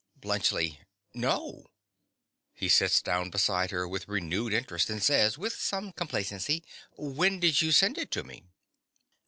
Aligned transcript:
BLUNTSCHLI. 0.19 0.79
No. 1.13 1.67
(He 2.55 2.69
sits 2.69 3.03
down 3.03 3.29
beside 3.29 3.69
her, 3.69 3.87
with 3.87 4.07
renewed 4.07 4.51
interest, 4.51 4.89
and 4.89 5.03
says, 5.03 5.37
with 5.37 5.53
some 5.53 5.91
complacency.) 5.93 6.63
When 6.97 7.39
did 7.39 7.61
you 7.61 7.71
send 7.71 7.99
it 7.99 8.09
to 8.09 8.23
me? 8.23 8.45